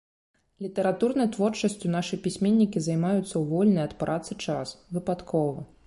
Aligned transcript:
Літаратурнай 0.65 1.29
творчасцю 1.35 1.91
нашы 1.97 2.19
пісьменнікі 2.25 2.83
займаюцца 2.87 3.25
ў 3.25 3.43
вольны 3.53 3.79
ад 3.87 3.93
працы 4.05 4.31
час, 4.49 4.67
выпадкова. 4.97 5.59